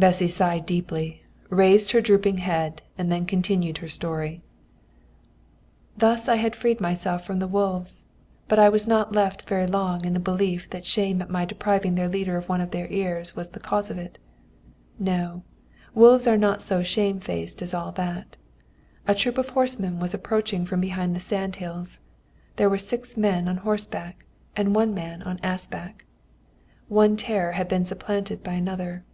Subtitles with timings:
[0.00, 4.40] Bessy sighed deeply, raised her drooping head, and then continued her story:
[5.94, 8.06] "Thus I had freed myself from the wolves;
[8.48, 11.96] but I was not left very long in the belief that shame at my depriving
[11.96, 14.16] their leader of one of his ears was the cause of it.
[14.98, 15.42] No!
[15.94, 18.36] Wolves are not so shamefaced as all that.
[19.06, 22.00] A troop of horsemen was approaching from behind the sand hills.
[22.56, 24.24] There were six men on horseback
[24.56, 26.06] and one man on assback.
[26.88, 29.04] "One terror had been supplanted by another.